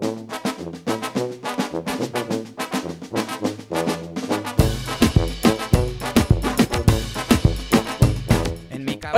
[0.00, 0.39] Thank you.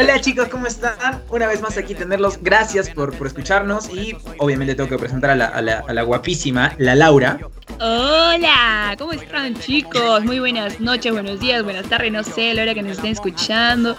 [0.03, 1.23] Hola chicos, ¿cómo están?
[1.31, 2.41] Una vez más aquí tenerlos.
[2.43, 6.03] Gracias por, por escucharnos y obviamente tengo que presentar a la, a la, a la
[6.03, 7.39] guapísima, la Laura.
[7.79, 10.25] Hola, ¿cómo están chicos?
[10.25, 13.97] Muy buenas noches, buenos días, buenas tardes, no sé, la hora que nos estén escuchando.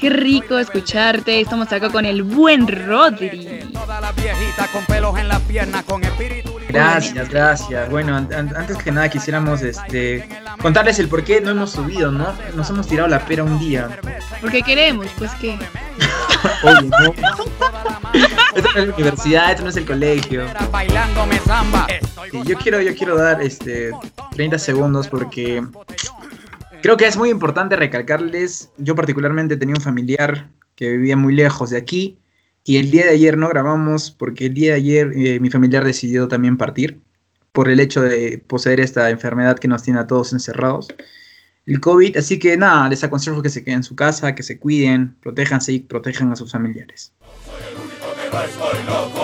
[0.00, 1.40] Qué rico escucharte.
[1.40, 3.60] Estamos acá con el buen Rodri.
[6.72, 7.90] Gracias, gracias.
[7.90, 10.28] Bueno, an- an- antes que nada quisiéramos este
[10.60, 12.32] contarles el por qué no hemos subido, ¿no?
[12.54, 13.88] Nos hemos tirado la pera un día.
[14.40, 15.58] Porque queremos, pues que.
[16.62, 17.14] Oye, no.
[18.54, 20.44] Esto no es la universidad, esto no es el colegio.
[22.30, 23.90] Sí, yo quiero, yo quiero dar este
[24.32, 25.62] 30 segundos porque
[26.82, 28.70] creo que es muy importante recalcarles.
[28.78, 32.18] Yo particularmente tenía un familiar que vivía muy lejos de aquí
[32.70, 35.82] y el día de ayer no grabamos porque el día de ayer eh, mi familiar
[35.82, 37.00] decidió también partir
[37.50, 40.86] por el hecho de poseer esta enfermedad que nos tiene a todos encerrados.
[41.66, 44.60] El COVID, así que nada, les aconsejo que se queden en su casa, que se
[44.60, 47.12] cuiden, protéjanse y protejan a sus familiares.
[48.30, 49.19] Nena,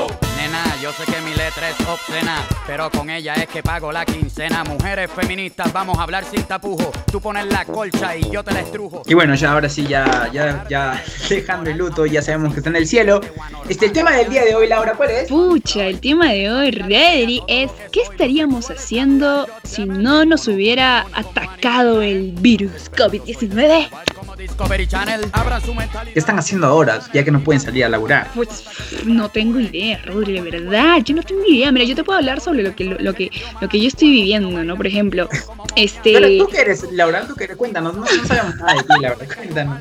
[0.86, 4.62] yo sé que mi letra es obscena, pero con ella es que pago la quincena.
[4.62, 6.92] Mujeres feministas, vamos a hablar sin tapujo.
[7.10, 9.02] Tú pones la colcha y yo te la estrujo.
[9.04, 12.70] Y bueno, ya ahora sí, ya, ya, ya dejando el luto, ya sabemos que está
[12.70, 13.20] en el cielo.
[13.68, 15.28] Este, el tema del día de hoy, Laura, ¿cuál es?
[15.28, 22.00] Pucha, el tema de hoy, Rodri, es ¿qué estaríamos haciendo si no nos hubiera atacado
[22.00, 23.88] el virus COVID-19?
[24.36, 26.12] Como Discovery Channel, abra su mentalidad.
[26.12, 28.30] ¿Qué están haciendo ahora, ya que no pueden salir a laburar?
[28.34, 28.64] Pues
[29.06, 31.72] no tengo idea, Rodri, de verdad, yo no tengo idea.
[31.72, 33.30] Mira, yo te puedo hablar sobre lo que, lo, lo que,
[33.62, 34.76] lo que yo estoy viviendo, ¿no?
[34.76, 35.26] Por ejemplo,
[35.76, 36.12] este...
[36.12, 38.94] Pero tú que eres, Laura, tú que eres, cuéntanos, no, no sabemos nada de ti,
[39.00, 39.80] Laura, cuéntanos.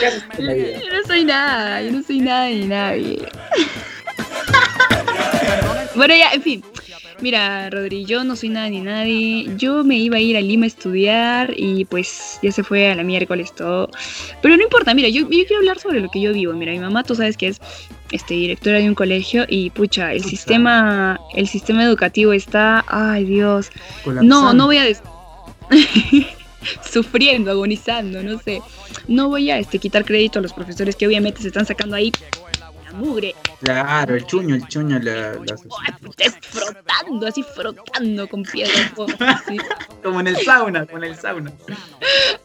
[0.00, 0.80] ¿Qué haces en la vida?
[0.82, 3.28] Yo no soy nada, yo no soy nada ni nadie.
[5.94, 6.64] bueno, ya, en fin.
[7.20, 9.48] Mira, Rodri, yo no soy nada ni nadie.
[9.56, 12.94] Yo me iba a ir a Lima a estudiar y pues ya se fue a
[12.94, 13.88] la miércoles todo.
[14.42, 16.52] Pero no importa, mira, yo, yo quiero hablar sobre lo que yo vivo.
[16.52, 17.60] Mira, mi mamá, tú sabes que es
[18.10, 20.28] este, directora de un colegio y pucha, el Pucha.
[20.30, 24.54] sistema, el sistema educativo está, ay Dios, no, Colapsando.
[24.54, 25.02] no voy a des-
[26.90, 28.60] sufriendo, agonizando, no sé.
[29.08, 32.10] No voy a este, quitar crédito a los profesores que obviamente se están sacando ahí
[32.94, 35.56] mugre, Claro, el chuño, el chuño, la, la-
[35.86, 38.92] Ay, frotando, así frotando con piedras.
[40.02, 41.50] como en el sauna, como en el sauna.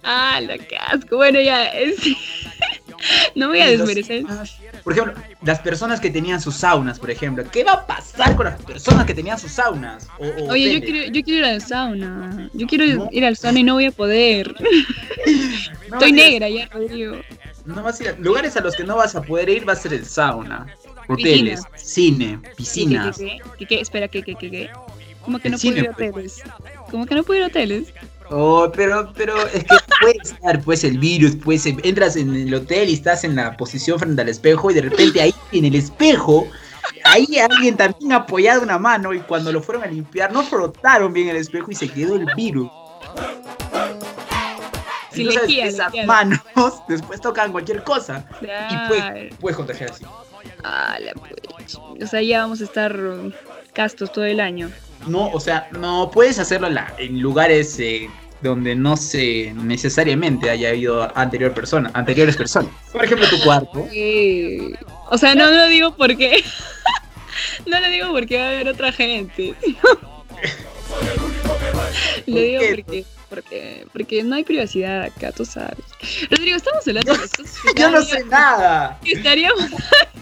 [0.04, 1.18] Ah, la casco.
[1.18, 1.98] Bueno, ya, es-
[3.36, 4.24] no voy a desmerecer.
[4.84, 7.44] Por ejemplo, las personas que tenían sus saunas, por ejemplo.
[7.52, 10.08] ¿Qué va a pasar con las personas que tenían sus saunas?
[10.20, 12.50] O- o Oye, yo quiero, yo quiero ir al sauna.
[12.54, 13.10] Yo quiero No.
[13.12, 14.56] ir al sauna y no voy a poder.
[15.90, 17.16] No Estoy negra ya, Rodrigo.
[17.66, 19.74] No vas a ir a- lugares a los que no vas a poder ir va
[19.74, 20.68] a ser el sauna,
[21.08, 23.18] hoteles, cine, ¿Qué, piscinas.
[23.18, 23.82] qué, qué, qué, qué?
[23.82, 24.70] Espera, ¿qué, qué, qué, qué?
[25.24, 26.12] ¿Cómo que no puedo ir a pues.
[26.12, 26.44] hoteles?
[26.90, 27.94] ¿Cómo que no puedo ir a hoteles?
[28.32, 32.54] Oh, pero, pero es que puede estar pues el virus, pues eh, entras en el
[32.54, 35.76] hotel y estás en la posición frente al espejo y de repente ahí en el
[35.76, 36.48] espejo,
[37.04, 41.30] ahí alguien también apoyado una mano y cuando lo fueron a limpiar no frotaron bien
[41.30, 42.70] el espejo y se quedó el virus.
[45.20, 46.40] Sí, tú sabes esas manos
[46.88, 50.06] después tocan cualquier cosa y puedes, puedes contagiar así.
[50.64, 51.76] Ah, la puch.
[52.02, 53.32] O sea, ya vamos a estar um,
[53.74, 54.70] castos todo el año.
[55.08, 58.10] No, o sea, no puedes hacerlo en, la- en lugares eh,
[58.42, 62.72] donde no se necesariamente haya habido anterior persona, anteriores personas.
[62.92, 63.88] Por ejemplo, tu cuarto.
[63.94, 64.74] Eh,
[65.10, 66.44] O sea, no lo digo porque.
[67.66, 69.54] no lo digo porque va a haber otra gente.
[72.28, 72.76] lo ¿Por digo qué?
[72.76, 75.78] porque, porque, porque no hay privacidad acá, tú sabes.
[76.30, 79.00] Rodrigo, estamos hablando de que Yo no sé nada.
[79.04, 79.64] que estaríamos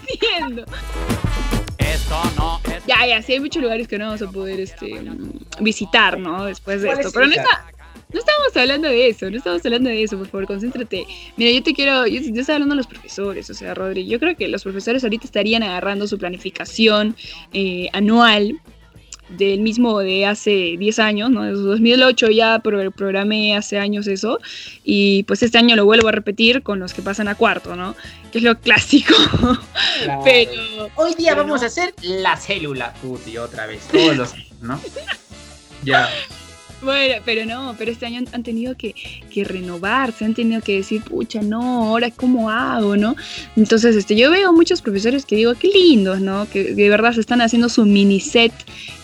[0.02, 0.64] haciendo.
[1.78, 2.84] Esto no es.
[2.86, 5.00] Ya, ya, sí hay muchos lugares que no vamos a poder este,
[5.60, 6.44] visitar, ¿no?
[6.44, 7.08] Después de ¿Cuál esto.
[7.08, 7.64] es Pero no está.
[8.10, 11.06] No estamos hablando de eso, no estamos hablando de eso, por favor, concéntrate.
[11.36, 14.18] Mira, yo te quiero, yo, yo estoy hablando de los profesores, o sea, Rodri, yo
[14.18, 17.14] creo que los profesores ahorita estarían agarrando su planificación
[17.52, 18.58] eh, anual
[19.30, 21.42] del mismo de hace 10 años, ¿no?
[21.42, 24.38] Desde 2008 ya pro- programé hace años eso,
[24.84, 27.94] y pues este año lo vuelvo a repetir con los que pasan a cuarto, ¿no?
[28.32, 29.14] Que es lo clásico.
[30.24, 30.50] Pero
[30.96, 31.64] hoy día pero vamos no.
[31.64, 32.94] a hacer la célula.
[32.94, 34.80] Puti, otra vez, todos los, ¿no?
[35.84, 36.08] Ya.
[36.80, 38.94] Bueno, pero no, pero este año han, tenido que,
[39.32, 43.16] que renovarse, han tenido que decir, pucha, no, ahora cómo hago, ¿no?
[43.56, 46.48] Entonces, este, yo veo muchos profesores que digo, qué lindos, ¿no?
[46.48, 48.52] Que de verdad se están haciendo su mini set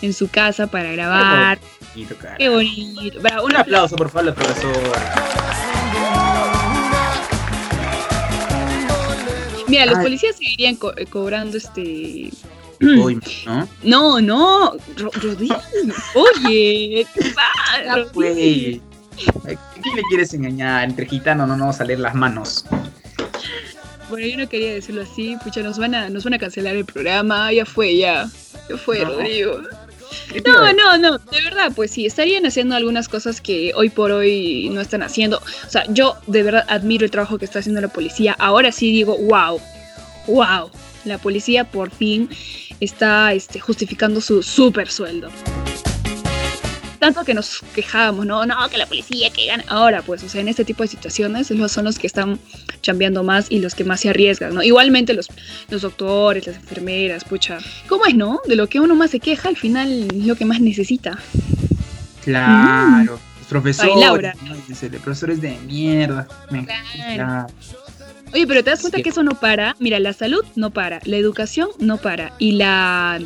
[0.01, 1.59] en su casa para grabar.
[1.93, 2.37] Bonito, cara.
[2.37, 3.19] Qué bonito.
[3.21, 4.73] Bravo, Un aplauso, por favor, al profesor.
[9.67, 10.03] Mira, los Ay.
[10.03, 12.29] policías seguirían co- eh, cobrando este
[13.01, 13.67] Hoy, ¿no?
[13.83, 14.71] No, no,
[16.15, 18.05] oye, ¿qué pasa?
[18.15, 18.81] ¿Qué
[19.95, 20.89] le quieres engañar?
[20.89, 22.65] Entre gitanos no nos vamos a salir las manos.
[24.09, 26.85] Bueno, yo no quería decirlo así, pucha, nos van a, nos van a cancelar el
[26.85, 28.29] programa, ya fue, ya.
[28.69, 29.61] Ya fue, Rodrigo.
[30.45, 34.69] No, no, no, de verdad, pues sí, estarían haciendo algunas cosas que hoy por hoy
[34.71, 35.37] no están haciendo.
[35.37, 38.35] O sea, yo de verdad admiro el trabajo que está haciendo la policía.
[38.37, 39.59] Ahora sí digo, wow,
[40.27, 40.69] wow,
[41.05, 42.29] la policía por fin
[42.79, 45.29] está este, justificando su super sueldo
[47.05, 49.63] tanto que nos quejábamos, no, no, que la policía que gana.
[49.67, 52.39] Ahora, pues, o sea, en este tipo de situaciones son los que están
[52.81, 54.63] chambeando más y los que más se arriesgan, ¿no?
[54.63, 55.27] Igualmente los,
[55.69, 57.59] los doctores, las enfermeras, pucha.
[57.87, 58.39] ¿Cómo es, no?
[58.47, 61.19] De lo que uno más se queja, al final es lo que más necesita.
[62.23, 63.19] Claro.
[63.39, 63.95] Los profesores.
[63.97, 64.33] Laura.
[65.03, 66.27] profesores de mierda.
[67.13, 67.47] Claro.
[68.35, 69.77] Oye, pero te das cuenta que eso no para.
[69.79, 73.21] Mira, la salud no para, la educación no para y la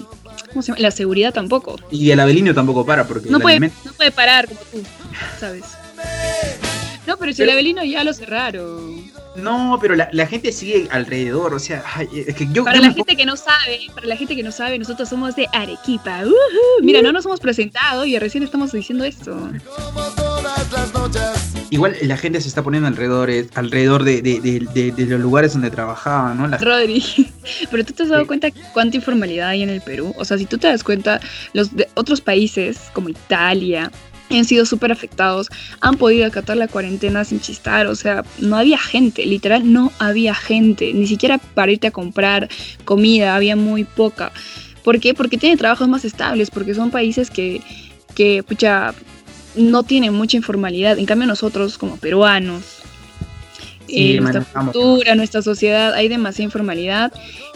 [0.49, 0.81] ¿cómo se llama?
[0.81, 1.77] La seguridad tampoco.
[1.89, 3.27] Y el Avelino tampoco para, porque.
[3.27, 4.83] No, puede, no puede parar como tú,
[5.39, 5.63] ¿sabes?
[7.07, 9.03] No, pero si el Avelino ya lo cerraron.
[9.35, 11.83] No, pero la, gente sigue alrededor, o sea,
[12.13, 12.63] es que yo...
[12.63, 15.47] Para la gente que no sabe, para la gente que no sabe, nosotros somos de
[15.53, 16.23] Arequipa.
[16.83, 19.35] Mira, no nos hemos presentado y recién estamos diciendo esto.
[21.71, 26.57] Igual la gente se está poniendo alrededor, eh, alrededor de, los lugares donde trabajaban, ¿no?
[26.57, 27.03] Rodri,
[27.71, 30.13] pero tú te has dado cuenta cuánta informalidad hay en el Perú.
[30.17, 31.19] O sea, si tú te das cuenta,
[31.53, 33.91] los de otros países como Italia,
[34.37, 35.47] han sido súper afectados,
[35.81, 40.35] han podido acatar la cuarentena sin chistar, o sea, no había gente, literal no había
[40.35, 42.49] gente, ni siquiera para irte a comprar
[42.85, 44.31] comida, había muy poca.
[44.83, 45.13] ¿Por qué?
[45.13, 47.61] Porque tienen trabajos más estables, porque son países que,
[48.15, 48.93] que pucha,
[49.55, 50.97] no tienen mucha informalidad.
[50.97, 52.63] En cambio nosotros como peruanos,
[53.87, 57.13] en eh, nuestra cultura, nuestra sociedad, hay demasiada informalidad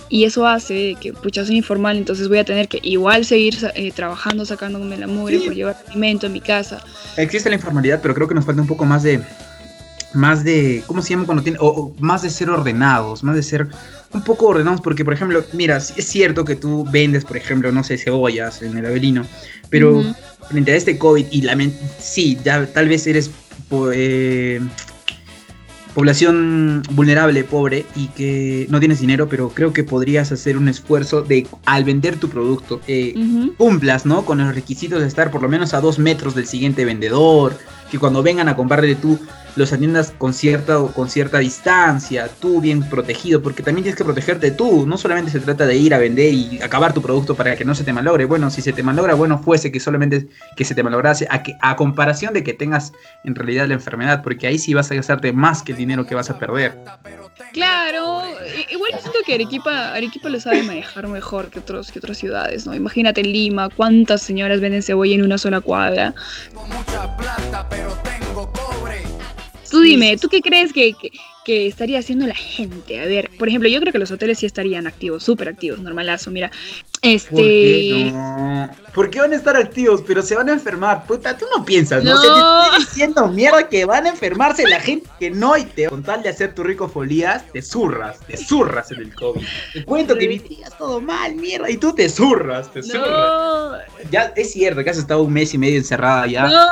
[0.09, 3.91] y eso hace que, pucha, soy informal, entonces voy a tener que igual seguir eh,
[3.91, 6.83] trabajando, sacándome la mugre por llevar alimento en mi casa.
[7.17, 9.21] Existe la informalidad, pero creo que nos falta un poco más de,
[10.13, 11.57] más de, ¿cómo se llama cuando tiene?
[11.61, 13.67] O, más de ser ordenados, más de ser
[14.13, 17.83] un poco ordenados, porque por ejemplo, mira, es cierto que tú vendes, por ejemplo, no
[17.83, 19.25] sé, cebollas en el Avelino,
[19.69, 20.03] pero
[20.49, 21.57] frente a este COVID y la
[21.99, 23.31] sí, ya tal vez eres
[23.93, 24.61] eh,
[25.93, 31.21] población vulnerable, pobre y que no tienes dinero, pero creo que podrías hacer un esfuerzo
[31.21, 33.15] de al vender tu producto, eh,
[33.57, 34.25] cumplas, ¿no?
[34.25, 37.57] Con los requisitos de estar por lo menos a dos metros del siguiente vendedor,
[37.93, 39.19] que cuando vengan a comprarle tú
[39.55, 44.49] los atiendas con cierta, con cierta distancia, tú bien protegido, porque también tienes que protegerte
[44.49, 47.63] tú, no solamente se trata de ir a vender y acabar tu producto para que
[47.63, 50.73] no se te malogre, bueno, si se te malogra, bueno fuese que solamente que se
[50.73, 52.93] te malograse, a, que, a comparación de que tengas
[53.23, 56.15] en realidad la enfermedad, porque ahí sí vas a gastarte más que el dinero que
[56.15, 56.75] vas a perder.
[57.51, 58.23] Claro,
[58.71, 62.73] igual siento que Arequipa, Arequipa lo sabe manejar mejor que, otros, que otras ciudades, ¿no?
[62.73, 66.15] Imagínate Lima, cuántas señoras venden cebolla en una sola cuadra.
[66.53, 69.01] mucha plata, pero tengo cobre.
[69.69, 70.95] Tú dime, ¿tú qué crees que,
[71.45, 72.99] que, estaría haciendo la gente?
[72.99, 76.31] A ver, por ejemplo, yo creo que los hoteles sí estarían activos, súper activos, normalazo,
[76.31, 76.51] mira.
[77.03, 77.29] Este...
[77.29, 78.69] ¿Por qué, no?
[78.93, 80.03] ¿Por qué van a estar activos?
[80.07, 81.05] Pero se van a enfermar.
[81.05, 82.15] Puta, tú no piensas, ¿no?
[82.15, 85.89] Se te estoy diciendo mierda que van a enfermarse la gente que no y te
[85.89, 89.41] con tal de hacer tu rico folías, te zurras, te zurras en el COVID.
[89.73, 93.81] Te cuento que vivías todo mal, mierda, y tú te zurras, te zurras.
[94.11, 96.47] Ya es cierto que has estado un mes y medio encerrada ya.
[96.47, 96.65] No.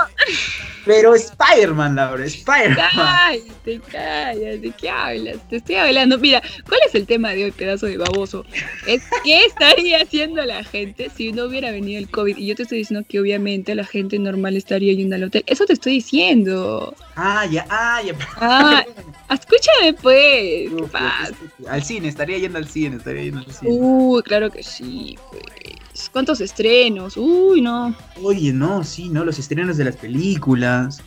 [0.84, 2.90] Pero Spider-Man, Laura, Spider-Man.
[2.96, 5.38] Cállate, cállate, ¿qué hablas?
[5.48, 6.18] Te estoy hablando.
[6.18, 8.44] Mira, ¿cuál es el tema de hoy, pedazo de baboso?
[8.88, 12.38] Es qué estaría haciendo la gente si no hubiera venido el COVID.
[12.38, 15.44] Y yo te estoy diciendo que obviamente la gente normal estaría yendo al hotel.
[15.48, 16.96] Eso te estoy diciendo.
[17.16, 18.14] Ah, ya, ah, ya.
[18.38, 18.84] Ah,
[19.30, 20.70] escúchame pues.
[20.70, 21.34] ¿Qué pasa?
[21.68, 23.72] Al cine, estaría yendo al cine, estaría yendo al cine.
[23.72, 26.10] Uy, claro que sí, pues.
[26.12, 27.18] ¿Cuántos estrenos?
[27.18, 27.96] Uy, no.
[28.22, 31.02] Oye, no, sí, no, los estrenos de las películas.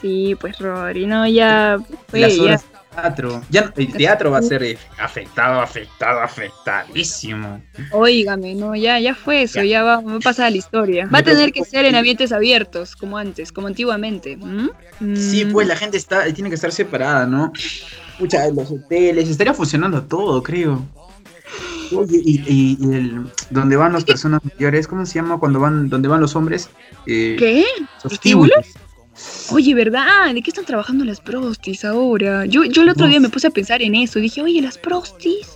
[0.00, 1.78] Sí, pues Rory, no, ya.
[2.12, 3.42] las horas teatro.
[3.50, 7.62] Ya, el teatro va a ser afectado, afectado, afectadísimo.
[7.92, 11.08] Óigame, no, ya, ya fue eso, ya, va, a pasar a la historia.
[11.12, 14.38] Va a tener que ser en ambientes abiertos, como antes, como antiguamente.
[15.16, 17.52] Sí, pues la gente está, tiene que estar separada, ¿no?
[18.18, 20.82] Mucha, los hoteles, estaría funcionando todo, creo.
[21.92, 26.20] Oye, y, el, donde van las personas mayores, ¿cómo se llama cuando van, donde van
[26.20, 26.70] los hombres?
[27.06, 27.64] Eh, ¿Qué?
[28.02, 28.66] ¿Prostíbulos?
[29.50, 30.34] Oye, ¿verdad?
[30.34, 32.46] ¿De qué están trabajando las prostis ahora?
[32.46, 34.18] Yo, yo el otro día me puse a pensar en eso.
[34.18, 35.48] Dije, oye, las prostis.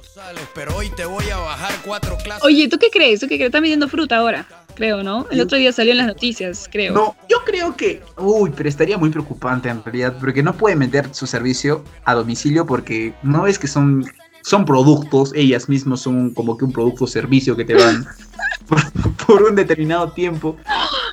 [0.55, 2.45] Pero hoy te voy a bajar cuatro clases.
[2.45, 3.21] Oye, ¿tú qué crees?
[3.21, 3.49] ¿Tú qué crees?
[3.49, 5.27] Están vendiendo fruta ahora, creo, ¿no?
[5.31, 6.93] El otro día salió en las noticias, creo.
[6.93, 8.03] No, yo creo que.
[8.17, 12.67] Uy, pero estaría muy preocupante en realidad, porque no puede meter su servicio a domicilio
[12.67, 14.05] porque no es que son
[14.43, 18.07] son productos, ellas mismas son como que un producto o servicio que te van
[19.27, 20.57] por, un determinado tiempo.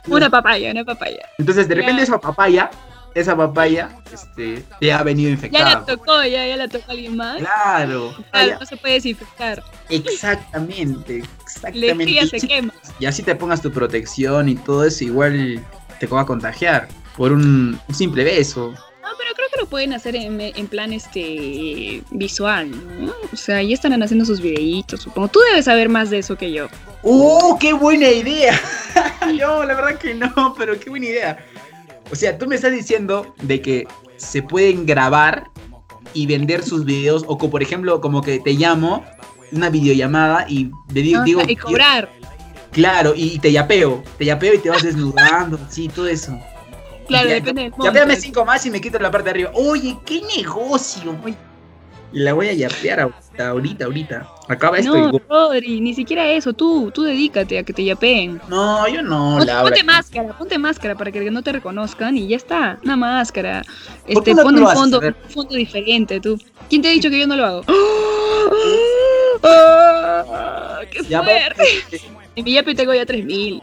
[0.08, 1.30] Una papaya, una papaya.
[1.38, 2.70] Entonces, de repente esa papaya,
[3.14, 5.70] esa papaya, este, te ha venido infectada.
[5.70, 7.38] Ya la tocó, ya, ya la tocó alguien más.
[7.38, 8.14] Claro.
[8.32, 9.64] Claro, no se puede desinfectar.
[9.90, 12.40] Exactamente, exactamente.
[12.40, 12.74] Se quema.
[13.00, 15.64] Y así te pongas tu protección y todo eso, igual
[16.00, 18.74] te va a contagiar por un simple beso
[19.66, 22.70] lo pueden hacer en, plan este visual,
[23.00, 23.14] ¿no?
[23.34, 25.28] O sea, ya están haciendo sus videitos, supongo.
[25.30, 26.68] Tú debes saber más de eso que yo.
[27.02, 28.60] ¡Oh, qué buena idea!
[29.40, 31.46] yo, la verdad que no, pero qué buena idea.
[32.12, 35.46] O sea, tú me estás diciendo de que se pueden grabar
[36.14, 39.04] y vender sus videos, o como, por ejemplo, como que te llamo,
[39.52, 41.24] una videollamada y te digo...
[41.24, 42.10] digo y cobrar.
[42.72, 46.40] claro, y te yapeo, te yapeo y te vas desnudando, sí, todo eso.
[47.08, 49.52] Claro, depende del Ya Yapeame cinco más y me quito la parte de arriba.
[49.54, 51.16] Oye, qué negocio.
[52.14, 54.30] Y la voy a yapear ahorita, ahorita, ahorita.
[54.48, 56.54] Acaba esto no, Rodri, ni siquiera eso.
[56.54, 58.40] Tú, tú dedícate a que te yapeen.
[58.48, 62.38] No, yo no, ponte, Ponte máscara, ponte máscara para que no te reconozcan y ya
[62.38, 62.80] está.
[62.84, 63.64] Una máscara.
[64.08, 66.40] Este, pon un fondo, un fondo diferente, tú.
[66.70, 67.64] ¿Quién te ha dicho que yo no lo hago?
[69.44, 70.80] ¡Ah!
[70.92, 72.02] ¡Qué fuerte!
[72.36, 73.62] En mi yape tengo ya 3000.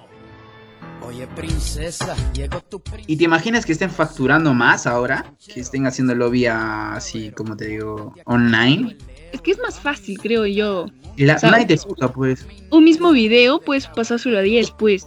[1.06, 5.34] Oye, princesa, llegó tu ¿Y te imaginas que estén facturando más ahora?
[5.52, 8.96] Que estén haciendo lobby así, como te digo, online.
[9.32, 10.86] Es que es más fácil, creo yo.
[11.16, 11.76] La, nadie te
[12.14, 12.46] pues.
[12.70, 15.06] Un mismo video puedes pasárselo a 10, pues.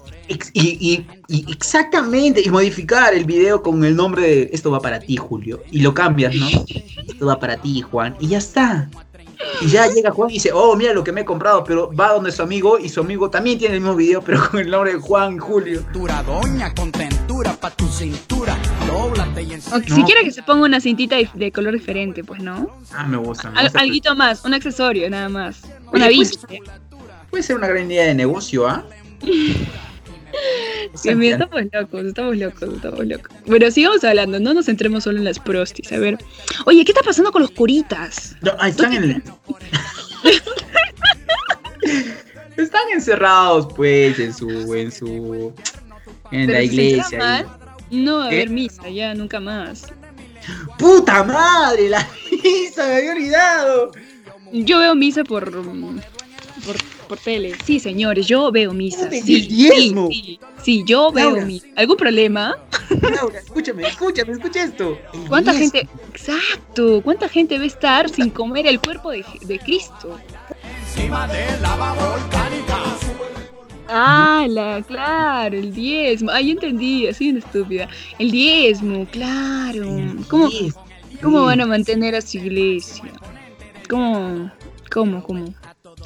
[0.54, 5.18] Y, y, exactamente, y modificar el video con el nombre de esto va para ti,
[5.18, 5.62] Julio.
[5.72, 6.48] Y lo cambias, ¿no?
[7.08, 8.16] esto va para ti, Juan.
[8.20, 8.90] Y ya está.
[9.62, 12.14] Y ya llega Juan y dice, oh, mira lo que me he comprado, pero va
[12.14, 14.94] donde su amigo y su amigo también tiene el mismo video, pero con el nombre
[14.94, 15.82] de Juan Julio.
[16.26, 18.58] Doña, contentura pa' tu cintura,
[19.86, 22.70] Si quiere que se ponga una cintita de color diferente, pues no.
[22.92, 23.52] Ah, me gusta.
[23.76, 25.62] alguito más, un accesorio nada más.
[25.92, 26.40] una pues,
[27.30, 28.84] Puede ser una gran idea de negocio, ¿ah?
[31.04, 33.32] estamos locos, estamos locos, estamos locos.
[33.46, 35.92] Bueno, sigamos hablando, no nos centremos solo en las prostis.
[35.92, 36.18] A ver.
[36.66, 38.36] Oye, ¿qué está pasando con los curitas?
[38.42, 39.24] No, están en
[42.58, 44.74] Están encerrados, pues, en su.
[44.74, 45.54] en su.
[46.32, 47.46] en la iglesia.
[47.92, 49.88] no va a haber misa ya, nunca más.
[50.78, 51.90] ¡Puta madre!
[51.90, 52.08] ¡La
[52.44, 52.88] misa!
[52.88, 53.92] ¡Me había olvidado!
[54.54, 55.52] Yo veo misa por.
[55.52, 57.54] por por tele.
[57.66, 59.10] Sí, señores, yo veo misa.
[59.10, 61.68] Sí, sí, sí, yo veo misa.
[61.76, 62.56] ¿Algún problema?
[63.02, 64.98] Laura, escúchame, escúchame, escucha esto.
[65.28, 70.20] ¿Cuánta gente, exacto, cuánta gente va a estar sin comer el cuerpo de, de Cristo?
[70.96, 72.84] Encima de lava volcánica.
[73.88, 76.32] Ah, la, claro, el diezmo.
[76.32, 77.88] Ay, entendí, así una estúpida.
[78.18, 79.86] El diezmo, claro.
[80.28, 80.50] ¿Cómo,
[81.22, 83.04] ¿Cómo van a mantener a su iglesia?
[83.88, 84.52] ¿Cómo?
[84.92, 85.24] ¿Cómo?
[85.24, 85.54] ¿Cómo?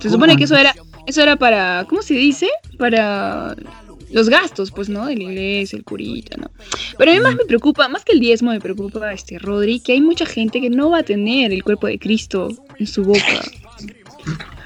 [0.01, 0.75] Se supone que eso era
[1.09, 2.49] eso era para, ¿cómo se dice?
[2.77, 3.55] Para
[4.11, 5.05] los gastos, pues, ¿no?
[5.07, 6.49] De la iglesia, el curita, ¿no?
[6.97, 9.93] Pero a mí más me preocupa, más que el diezmo, me preocupa, este, Rodri, que
[9.93, 13.19] hay mucha gente que no va a tener el cuerpo de Cristo en su boca.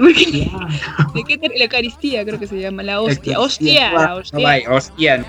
[0.00, 3.38] ¿De qué La Eucaristía creo que se llama, la hostia.
[3.38, 4.62] Hostia, la hostia.
[4.70, 5.26] hostia.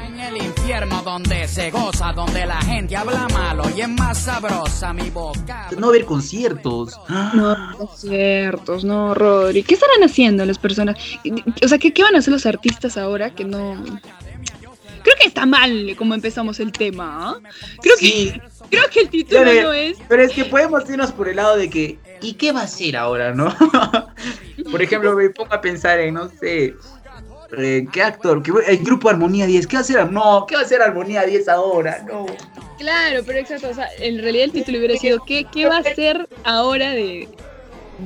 [0.72, 5.68] Infierno donde se goza, donde la gente habla malo y es más sabrosa mi boca.
[5.78, 6.98] No haber conciertos.
[7.10, 9.64] No, conciertos, no, Rodri.
[9.64, 10.96] ¿Qué estarán haciendo las personas?
[11.62, 13.84] O sea, ¿qué, qué van a hacer los artistas ahora que no...
[15.04, 17.32] Creo que está mal como empezamos el tema.
[17.32, 17.50] ¿ah?
[17.82, 19.98] Creo que creo que el título no es.
[20.08, 22.96] Pero es que podemos irnos por el lado de que ¿y qué va a hacer
[22.96, 23.54] ahora, no?
[24.72, 26.76] Por ejemplo, me pongo a pensar en, no sé,
[27.58, 28.42] eh, ¿qué actor?
[28.68, 30.12] el grupo Armonía 10, ¿qué va a hacer?
[30.12, 32.04] No, ¿qué va a hacer Armonía 10 ahora?
[32.08, 32.26] No.
[32.78, 35.80] Claro, pero exacto, o sea, en realidad el título hubiera sido, ¿qué, qué va a
[35.80, 37.28] hacer ahora de,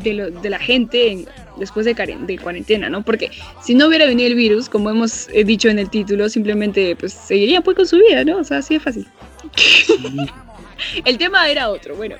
[0.03, 1.25] de, la gente
[1.57, 3.03] después de, de, cuarentena, ¿no?
[3.03, 3.31] Porque
[3.63, 7.13] si no hubiera venido el virus, como hemos eh, dicho en el título, simplemente pues
[7.13, 8.37] seguirían pues con su vida, ¿no?
[8.37, 9.07] O sea, así es fácil.
[11.05, 12.15] el tema era otro, bueno.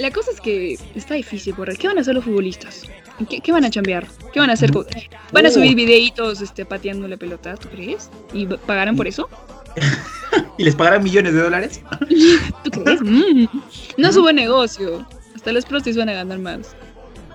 [0.00, 2.84] La cosa es que está difícil, porque ¿qué van a hacer los futbolistas?
[3.28, 4.06] ¿Qué, van a chambear?
[4.32, 4.72] ¿Qué van a hacer?
[5.30, 8.08] ¿Van a subir videitos este, pateando la pelota, tú crees?
[8.32, 9.28] ¿Y pagarán por eso?
[10.56, 11.82] ¿Y les pagarán millones de dólares?
[12.64, 13.02] ¿Tú crees?
[13.02, 13.44] Mm.
[13.98, 15.06] No es un buen negocio.
[15.36, 16.74] Hasta los prostis van a ganar más.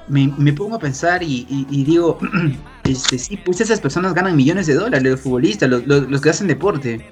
[0.07, 2.17] Me, pongo a pensar y, digo,
[2.83, 7.05] este, sí, pues esas personas ganan millones de dólares, los futbolistas, los que hacen deporte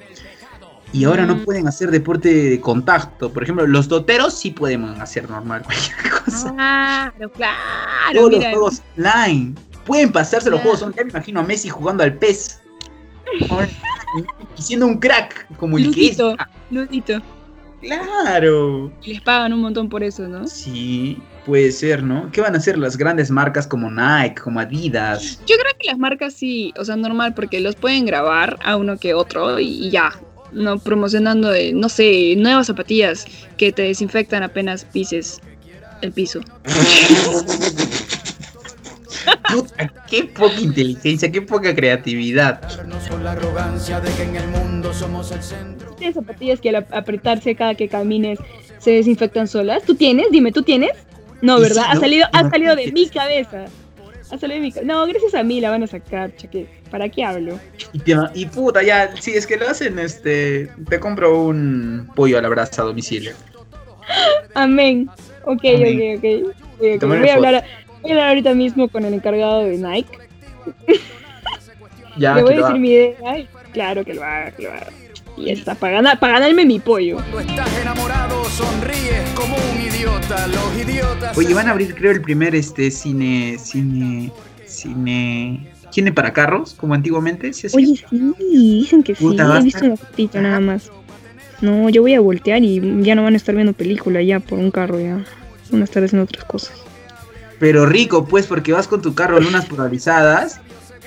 [0.94, 3.34] y ahora no pueden hacer deporte de contacto.
[3.34, 6.54] Por ejemplo, los doteros sí pueden hacer normal cualquier cosa.
[6.54, 7.58] Claro, claro.
[8.14, 9.56] Todos los juegos online.
[9.86, 10.98] Pueden pasarse los juegos online.
[10.98, 12.62] Ya me imagino a Messi jugando al PES.
[14.58, 16.18] y siendo un crack como el que es.
[16.70, 17.22] Ludito.
[17.82, 18.94] Claro.
[19.02, 20.48] Y les pagan un montón por eso, ¿no?
[20.48, 21.18] Sí.
[21.46, 22.32] Puede ser, ¿no?
[22.32, 25.42] ¿Qué van a hacer las grandes marcas como Nike, como Adidas?
[25.46, 28.98] Yo creo que las marcas sí, o sea, normal, porque los pueden grabar a uno
[28.98, 30.14] que otro y, ya.
[30.54, 33.26] No promocionando, no sé, nuevas zapatillas
[33.58, 35.42] que te desinfectan apenas pises
[36.02, 36.42] el piso.
[40.10, 42.62] qué poca inteligencia, qué poca creatividad.
[45.98, 48.40] Tienes zapatillas que al apretarse cada que camines
[48.80, 49.84] se desinfectan solas.
[49.84, 50.28] ¿Tú tienes?
[50.32, 50.92] Dime, ¿tú tienes?
[51.42, 51.86] No, ¿verdad?
[51.90, 53.66] ha salido, ha salido de mi cabeza.
[54.32, 54.74] Ha salido de mi.
[54.86, 56.68] No, gracias a mí la van a sacar, cheque.
[56.90, 57.60] ¿Para qué hablo?
[58.34, 62.50] Y, puta, ya, si es que lo hacen, este, te compro un pollo a la
[62.50, 63.34] brasa a domicilio.
[64.54, 65.10] Amén.
[65.46, 67.04] Ok, ok, ok.
[67.08, 67.64] Voy, a hablar,
[68.02, 70.18] voy a hablar ahorita mismo con el encargado de Nike.
[72.18, 73.48] Ya, Le voy a decir mi idea.
[73.72, 74.88] claro que lo haga, que lo haga.
[75.38, 77.18] Y está, para, ganarme mi pollo.
[77.32, 80.48] Cuando estás enamorado, sonríes como un idiota.
[80.48, 81.38] Los idiotas.
[81.38, 83.58] Oye, van a abrir, creo, el primer este cine.
[83.60, 84.32] Cine.
[84.68, 85.68] Cine.
[85.90, 86.74] ¿Cine para carros?
[86.74, 87.52] Como antiguamente.
[87.74, 89.26] Oye, sí, dicen que sí.
[89.26, 90.92] He visto un fotito nada más.
[91.62, 94.60] No, yo voy a voltear y ya no van a estar viendo película ya por
[94.60, 95.24] un carro ya.
[95.72, 96.74] Van a estar haciendo otras cosas.
[97.60, 100.60] Pero rico, pues, porque vas con tu carro lunas polarizadas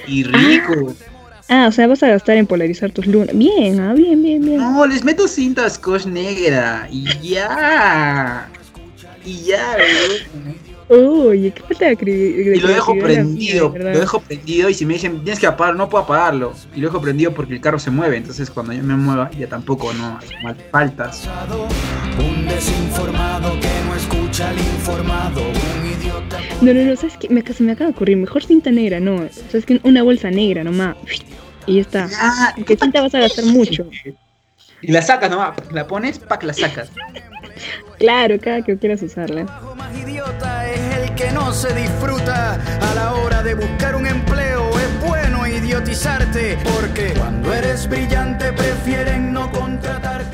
[0.07, 0.95] y rico.
[0.99, 1.16] Ah,
[1.49, 3.37] o sea, vas a gastar en polarizar tus lunas.
[3.37, 4.59] Bien, ah, bien, bien, bien.
[4.59, 8.49] No, les meto cinta scotch negra y ya.
[9.25, 9.77] Y ya,
[10.89, 12.55] Oye, qué falta de.
[12.57, 15.89] Y lo dejo prendido, lo dejo prendido y si me dicen tienes que apagar, no
[15.89, 16.53] puedo apagarlo.
[16.77, 19.49] Y lo dejo prendido porque el carro se mueve, entonces cuando yo me mueva ya
[19.49, 21.29] tampoco no hay faltas.
[22.19, 26.16] Un desinformado que no escucha al informado, un idiota.
[26.61, 29.29] No, no, no, sabes que me, se me acaba de ocurrir, mejor cinta negra, no,
[29.51, 30.97] sabes que una bolsa negra nomás.
[31.67, 32.09] Y ya está.
[32.19, 33.89] Ah, que cinta vas a gastar mucho.
[34.81, 36.91] Y la sacas nomás, la pones, pack, la sacas.
[37.99, 39.45] Claro, cada que quieras usarla.
[39.77, 44.71] más idiota es el que no se disfruta a la hora de buscar un empleo.
[44.79, 50.26] Es bueno idiotizarte porque cuando eres brillante prefieren no contratarte,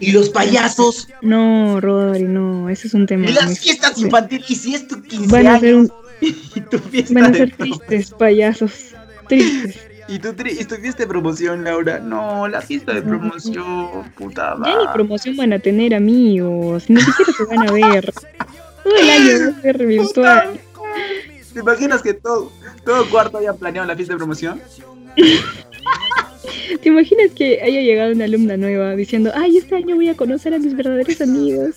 [0.00, 1.08] ¿Y los payasos?
[1.20, 3.28] No, Rodri, no, ese es un tema.
[3.28, 4.50] ¿Y las fiestas infantiles?
[4.50, 5.92] ¿Y si es tu 15 Van a ser un...
[6.20, 8.72] ¿Y tu fiesta Van a ser tristes, payasos.
[9.28, 9.78] Tristes.
[10.08, 12.00] ¿Y tu, ¿Y tu fiesta de promoción, Laura?
[12.00, 14.72] No, la fiesta de promoción, puta madre.
[14.72, 18.12] Ya ni promoción van a tener amigos, ni siquiera se van a ver.
[18.82, 20.60] Todo el año va a ser virtual.
[21.52, 22.50] ¿Te imaginas que todo,
[22.84, 24.60] todo cuarto haya planeado la fiesta de promoción?
[26.82, 30.54] ¿Te imaginas que haya llegado una alumna nueva diciendo, ay, este año voy a conocer
[30.54, 31.76] a mis verdaderos amigos?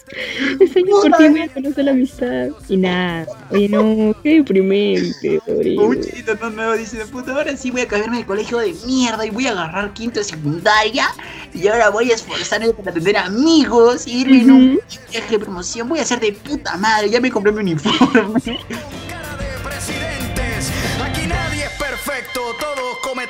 [0.60, 2.48] Este año por ti voy a conocer la amistad.
[2.70, 5.40] Y nada, oye, no, qué deprimente.
[5.48, 9.26] Un chiquito no nuevo dice, puta, ahora sí voy a cambiarme de colegio de mierda
[9.26, 11.08] y voy a agarrar quinto de secundaria
[11.54, 14.80] y ahora voy a esforzarme para tener amigos y irme en un
[15.12, 15.90] viaje de promoción.
[15.90, 18.58] Voy a ser de puta madre, ya me compré mi uniforme.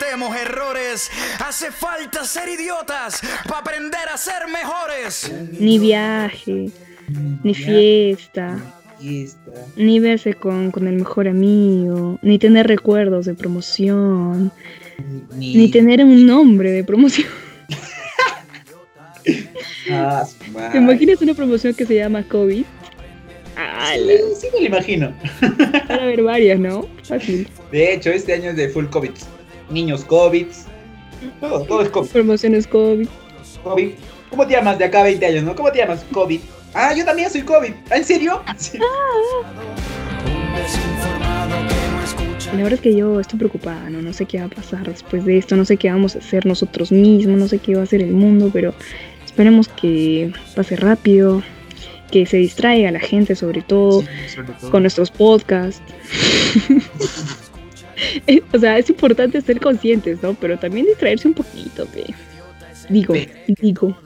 [0.03, 1.11] Cometemos errores.
[1.45, 5.31] Hace falta ser idiotas para aprender a ser mejores.
[5.59, 6.69] Ni viaje,
[7.43, 8.59] ni fiesta.
[9.75, 14.51] Ni verse con, el mejor amigo, ni tener recuerdos de promoción,
[15.35, 17.27] ni, tener un nombre de promoción.
[19.91, 20.23] ah,
[20.71, 22.63] ¿Te imaginas una promoción que se llama COVID?
[22.63, 25.13] sí, sí me lo imagino.
[25.41, 26.87] Van a haber varias, ¿no?
[27.03, 27.47] Fácil.
[27.71, 29.11] De hecho, este año es de full COVID
[29.69, 30.47] niños COVID.
[31.39, 32.09] Todo, todo es COVID.
[32.09, 33.07] Promociones COVID.
[33.63, 33.91] COVID.
[34.29, 35.55] ¿Cómo te llamas de acá a 20 años, no?
[35.55, 36.05] ¿Cómo te llamas?
[36.11, 36.39] COVID.
[36.73, 37.71] Ah, yo también soy COVID.
[37.91, 38.41] ¿En serio?
[42.47, 44.01] La verdad es que yo estoy preocupada, ¿no?
[44.01, 46.45] No sé qué va a pasar después de esto, no sé qué vamos a hacer
[46.45, 48.73] nosotros mismos, no sé qué va a hacer el mundo, pero
[49.25, 51.41] esperemos que pase rápido,
[52.11, 54.71] que se distraiga la gente sobre todo, sobre todo.
[54.71, 55.81] con nuestros podcasts.
[58.53, 60.33] o sea, es importante ser conscientes, ¿no?
[60.33, 62.13] Pero también distraerse un poquito, ¿ve?
[62.89, 63.13] Digo,
[63.59, 63.97] digo.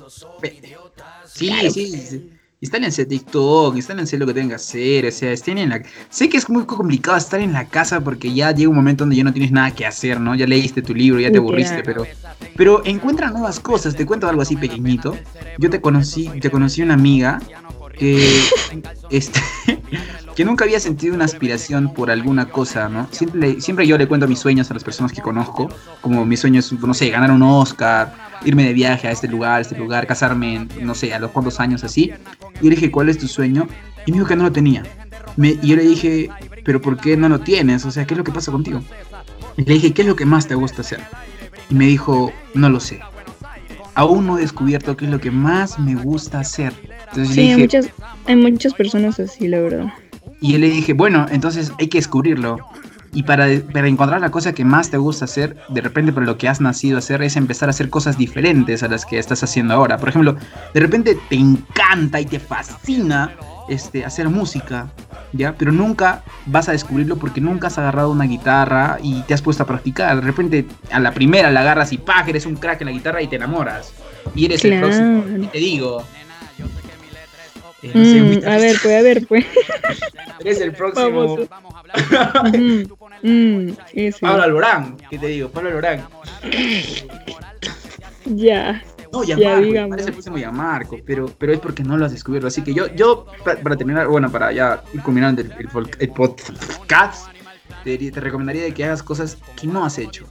[1.25, 2.31] Sí, sí, sí.
[2.60, 5.83] Instálense TikTok, instálense lo que tengan que hacer, o sea, estén en la...
[6.10, 9.15] Sé que es muy complicado estar en la casa porque ya llega un momento donde
[9.15, 10.33] ya no tienes nada que hacer, ¿no?
[10.33, 12.07] Ya leíste tu libro, ya te aburriste, pero...
[12.55, 15.15] Pero encuentra nuevas cosas, te cuento algo así pequeñito.
[15.60, 17.39] Yo te conocí, te conocí una amiga
[17.95, 18.27] que...
[19.12, 19.39] este,
[20.38, 23.08] que nunca había sentido una aspiración por alguna cosa, ¿no?
[23.10, 25.67] Siempre, siempre yo le cuento mis sueños a las personas que conozco,
[26.00, 28.13] como mis sueños, no sé, ganar un Oscar,
[28.45, 31.60] irme de viaje a este lugar, a este lugar, casarme, no sé, a los cuantos
[31.60, 32.13] años así.
[32.62, 33.67] Y yo le dije, ¿cuál es tu sueño?
[34.06, 34.84] Y me dijo que no lo tenía.
[35.38, 36.30] y yo le dije,
[36.63, 37.84] ¿pero por qué no lo tienes?
[37.86, 38.84] O sea, ¿qué es lo que pasa contigo?
[39.58, 41.00] Y le dije, ¿qué es lo que más te gusta hacer?
[41.71, 43.00] Y me dijo, no lo sé.
[43.95, 46.73] Aún no he descubierto qué es lo que más me gusta hacer.
[47.15, 47.89] sí, hay, muchas,
[48.28, 49.91] hay muchas personas así, la verdad.
[50.41, 52.58] Y yo le dije, bueno, entonces hay que descubrirlo.
[53.13, 56.38] Y para, para, encontrar la cosa que más te gusta hacer, de repente por lo
[56.38, 59.41] que has nacido a hacer es empezar a hacer cosas diferentes a las que estás
[59.43, 59.97] haciendo ahora.
[59.97, 60.36] Por ejemplo,
[60.73, 63.32] de repente te encanta y te fascina
[63.67, 64.91] este, hacer música,
[65.34, 65.56] ¿ya?
[65.58, 69.63] Pero nunca vas a descubrirlo porque nunca has agarrado una guitarra y te has puesto
[69.63, 70.15] a practicar.
[70.15, 72.23] De repente a la primera la agarras y ¡pah!
[72.28, 73.93] eres un crack en la guitarra y te enamoras.
[74.36, 75.23] Y eres el próximo.
[75.41, 76.04] Y te digo,
[77.83, 79.45] eh, mm, a ver, pues, a ver, pues.
[80.39, 81.37] Eres el próximo.
[83.23, 83.71] mm,
[84.21, 85.49] Pablo Alborán, ¿qué te digo?
[85.49, 86.07] Pablo Alborán.
[88.35, 88.83] Ya.
[89.11, 92.05] No, ya, ya Marco, parece el próximo ya Marco, pero, pero es porque no lo
[92.05, 92.47] has descubierto.
[92.47, 95.53] Así que yo, yo para, terminar, bueno, para ya ir culminando el,
[95.99, 97.29] el, podcast,
[97.83, 100.27] te, te, recomendaría de que hagas cosas que no has hecho.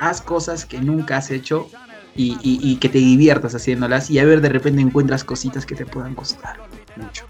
[0.00, 1.68] Haz cosas que nunca has hecho
[2.16, 5.76] y, y, y que te diviertas haciéndolas y a ver de repente encuentras cositas que
[5.76, 6.69] te puedan costar
[7.00, 7.24] mucho.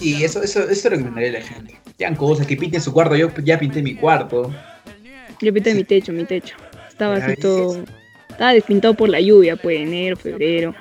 [0.00, 1.78] Y eso, eso, eso es lo que me daría la gente.
[1.96, 3.16] Que cosas, que pinten su cuarto.
[3.16, 4.52] Yo ya pinté mi cuarto.
[5.40, 6.56] Yo pinté mi techo, mi techo.
[6.88, 7.84] Estaba así todo.
[8.28, 10.74] Estaba despintado por la lluvia, pues enero, febrero.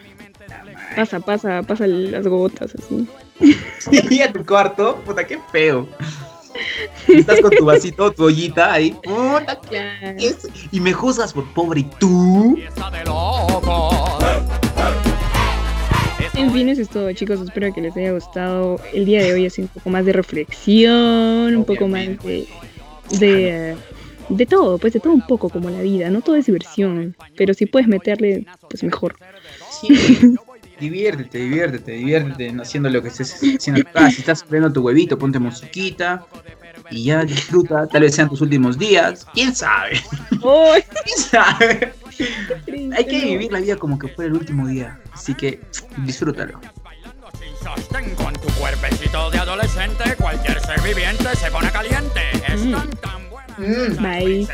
[0.96, 3.08] Pasa, pasa, pasa las gotas así.
[3.80, 5.88] Sí, a tu cuarto, puta, qué feo.
[7.08, 8.96] Estás con tu vasito, tu ollita ahí.
[9.04, 9.60] Puta,
[10.72, 12.58] y me juzgas por pobre y tú.
[16.34, 17.42] En fin, eso es todo, chicos.
[17.42, 18.80] Espero que les haya gustado.
[18.94, 22.08] El día de hoy ha sido un poco más de reflexión, un poco más
[23.20, 23.76] de,
[24.30, 26.10] de, todo, pues de todo un poco como la vida.
[26.10, 29.16] No todo es diversión, pero si puedes meterle, pues mejor.
[29.82, 30.36] Sí.
[30.80, 34.10] diviértete, diviértete, diviértete haciendo lo que estés haciendo acá.
[34.12, 36.26] Si estás viendo tu huevito, ponte musiquita
[36.90, 37.88] y ya disfruta.
[37.88, 39.26] Tal vez sean tus últimos días.
[39.34, 40.02] ¿Quién sabe?
[40.30, 41.94] ¿Quién sabe?
[42.96, 45.00] Hay que vivir la vida como que fuera el último día.
[45.12, 45.60] Así que
[46.06, 46.60] disfrútalo.
[48.16, 52.22] Con tu cuerpecito de adolescente, cualquier ser viviente se pone caliente.
[52.48, 53.27] Están tan.
[53.58, 54.02] Mm.
[54.02, 54.48] Bye.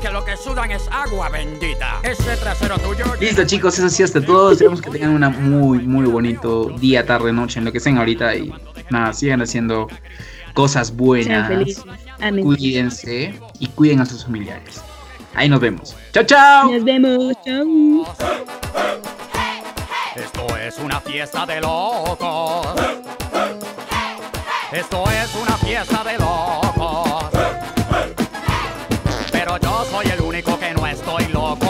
[0.00, 2.00] Que lo que sudan es agua bendita.
[2.02, 3.04] Ese trasero tuyo.
[3.20, 4.52] Listo, chicos, eso sí hasta todo.
[4.52, 8.34] Esperemos que tengan un muy, muy bonito día, tarde, noche, en lo que estén ahorita.
[8.36, 8.52] Y
[8.90, 9.88] nada, sigan haciendo
[10.52, 11.50] cosas buenas.
[12.42, 14.82] Cuídense y cuiden a sus familiares.
[15.34, 15.96] Ahí nos vemos.
[16.12, 16.70] Chao, chao.
[16.70, 17.34] Nos vemos.
[17.44, 18.14] Chao.
[20.16, 22.66] Esto es una fiesta de locos.
[24.70, 26.63] Esto es una fiesta de locos.
[29.62, 31.63] Yo soy el único que no estoy loco.